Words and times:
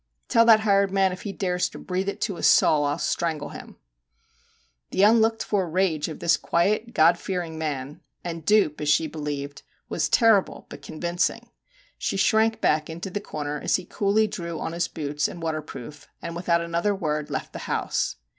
Tell 0.29 0.45
that 0.45 0.61
hired 0.61 0.89
man 0.89 1.11
if 1.11 1.21
he 1.21 1.31
dares 1.31 1.69
to 1.69 1.77
breathe 1.77 2.09
it 2.09 2.19
to 2.21 2.37
a 2.37 2.41
soul 2.41 2.85
I 2.85 2.93
'11 2.93 2.99
strangle 3.01 3.49
him/ 3.49 3.75
The 4.89 5.03
unlooked 5.03 5.43
for 5.43 5.69
rage 5.69 6.07
of 6.07 6.17
this 6.17 6.37
quiet 6.37 6.95
God 6.95 7.19
fearing 7.19 7.59
man 7.59 8.01
and 8.23 8.43
dupe 8.43 8.81
as 8.81 8.89
she 8.89 9.05
believed 9.05 9.61
was 9.89 10.09
terrible 10.09 10.65
but 10.69 10.81
convincing. 10.81 11.51
She 11.99 12.17
shrank 12.17 12.59
back 12.59 12.89
into 12.89 13.11
the 13.11 13.21
corner 13.21 13.59
as 13.61 13.75
he 13.75 13.85
coolly 13.85 14.25
drew 14.25 14.59
on 14.59 14.71
his 14.73 14.87
boots 14.87 15.27
and 15.27 15.39
waterproof, 15.39 16.07
and 16.19 16.35
without 16.35 16.61
another 16.61 16.95
word 16.95 17.29
left 17.29 17.53
the 17.53 17.59
house. 17.69 18.15